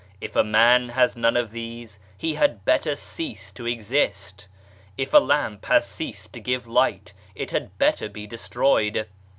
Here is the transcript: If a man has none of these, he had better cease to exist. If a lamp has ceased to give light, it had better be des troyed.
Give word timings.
If 0.19 0.35
a 0.35 0.43
man 0.43 0.89
has 0.89 1.15
none 1.15 1.37
of 1.37 1.51
these, 1.51 1.99
he 2.17 2.33
had 2.33 2.65
better 2.65 2.95
cease 2.95 3.51
to 3.51 3.67
exist. 3.67 4.47
If 4.97 5.13
a 5.13 5.19
lamp 5.19 5.65
has 5.65 5.87
ceased 5.87 6.33
to 6.33 6.39
give 6.39 6.65
light, 6.65 7.13
it 7.35 7.51
had 7.51 7.77
better 7.77 8.09
be 8.09 8.25
des 8.25 8.37
troyed. 8.37 9.05